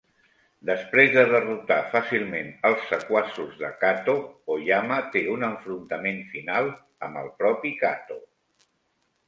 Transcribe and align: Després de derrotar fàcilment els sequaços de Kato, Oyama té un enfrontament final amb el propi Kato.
Després 0.67 1.09
de 1.15 1.25
derrotar 1.33 1.77
fàcilment 1.91 2.49
els 2.69 2.87
sequaços 2.93 3.53
de 3.61 3.71
Kato, 3.85 4.17
Oyama 4.57 4.99
té 5.17 5.23
un 5.37 5.47
enfrontament 5.51 6.21
final 6.35 6.73
amb 7.09 7.25
el 7.25 7.33
propi 7.45 7.77
Kato. 7.87 8.23